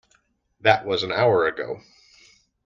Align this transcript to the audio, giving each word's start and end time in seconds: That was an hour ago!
That 0.61 0.83
was 0.83 1.03
an 1.03 1.11
hour 1.11 1.45
ago! 1.45 1.79